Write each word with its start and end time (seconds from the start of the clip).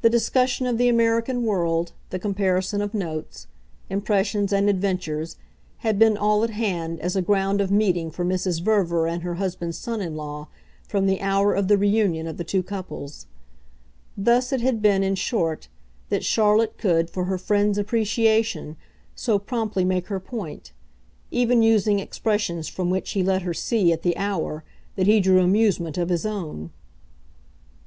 The 0.00 0.08
discussion 0.08 0.64
of 0.64 0.78
the 0.78 0.88
American 0.88 1.44
world, 1.44 1.92
the 2.08 2.18
comparison 2.18 2.80
of 2.80 2.94
notes, 2.94 3.46
impressions 3.90 4.54
and 4.54 4.70
adventures, 4.70 5.36
had 5.80 5.98
been 5.98 6.16
all 6.16 6.42
at 6.42 6.48
hand, 6.48 6.98
as 7.00 7.14
a 7.14 7.20
ground 7.20 7.60
of 7.60 7.70
meeting 7.70 8.10
for 8.10 8.24
Mrs. 8.24 8.62
Verver 8.62 9.06
and 9.06 9.22
her 9.22 9.34
husband's 9.34 9.76
son 9.76 10.00
in 10.00 10.16
law, 10.16 10.48
from 10.88 11.04
the 11.06 11.20
hour 11.20 11.52
of 11.52 11.68
the 11.68 11.76
reunion 11.76 12.26
of 12.26 12.38
the 12.38 12.42
two 12.42 12.62
couples. 12.62 13.26
Thus 14.16 14.50
it 14.50 14.62
had 14.62 14.80
been, 14.80 15.02
in 15.02 15.14
short, 15.14 15.68
that 16.08 16.24
Charlotte 16.24 16.78
could, 16.78 17.10
for 17.10 17.24
her 17.26 17.36
friend's 17.36 17.76
appreciation, 17.76 18.78
so 19.14 19.38
promptly 19.38 19.84
make 19.84 20.06
her 20.06 20.20
point; 20.20 20.72
even 21.30 21.60
using 21.60 21.98
expressions 21.98 22.66
from 22.68 22.88
which 22.88 23.10
he 23.10 23.22
let 23.22 23.42
her 23.42 23.52
see, 23.52 23.92
at 23.92 24.00
the 24.04 24.16
hour, 24.16 24.64
that 24.96 25.06
he 25.06 25.20
drew 25.20 25.42
amusement 25.42 25.98
of 25.98 26.08
his 26.08 26.24
own. 26.24 26.70